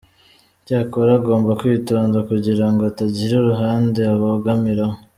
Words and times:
Icyakora, 0.61 1.11
agomba 1.19 1.51
kwitonda 1.59 2.17
kugira 2.29 2.65
ngo 2.71 2.81
atagira 2.91 3.33
uruhande 3.37 4.01
abogamiraho. 4.13 4.95